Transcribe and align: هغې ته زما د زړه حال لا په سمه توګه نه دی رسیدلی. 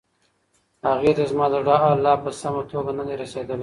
هغې 0.89 1.11
ته 1.17 1.23
زما 1.31 1.45
د 1.49 1.55
زړه 1.63 1.75
حال 1.81 1.97
لا 2.05 2.13
په 2.23 2.29
سمه 2.41 2.61
توګه 2.71 2.91
نه 2.97 3.03
دی 3.07 3.15
رسیدلی. 3.21 3.59